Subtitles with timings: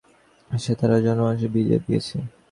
[0.51, 2.17] সে তার জামা অশ্রু দিয়ে ভিজিয়ে দিয়েছে।